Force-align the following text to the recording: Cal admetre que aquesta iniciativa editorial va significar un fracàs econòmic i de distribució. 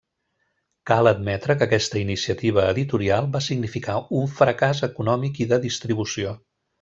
Cal 0.91 1.09
admetre 1.09 1.55
que 1.57 1.65
aquesta 1.65 1.99
iniciativa 1.99 2.63
editorial 2.75 3.27
va 3.35 3.41
significar 3.49 3.99
un 4.21 4.29
fracàs 4.39 4.81
econòmic 4.89 5.43
i 5.47 5.51
de 5.53 5.61
distribució. 5.71 6.35